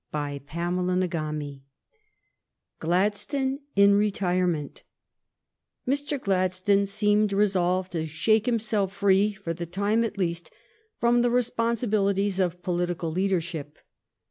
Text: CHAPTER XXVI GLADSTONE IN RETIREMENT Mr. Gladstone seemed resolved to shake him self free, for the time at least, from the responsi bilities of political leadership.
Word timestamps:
CHAPTER 0.11 0.47
XXVI 0.55 1.61
GLADSTONE 2.79 3.59
IN 3.75 3.93
RETIREMENT 3.93 4.81
Mr. 5.87 6.19
Gladstone 6.19 6.87
seemed 6.87 7.31
resolved 7.31 7.91
to 7.91 8.07
shake 8.07 8.47
him 8.47 8.57
self 8.57 8.93
free, 8.93 9.33
for 9.33 9.53
the 9.53 9.67
time 9.67 10.03
at 10.03 10.17
least, 10.17 10.49
from 10.99 11.21
the 11.21 11.29
responsi 11.29 11.87
bilities 11.87 12.39
of 12.39 12.63
political 12.63 13.11
leadership. 13.11 13.77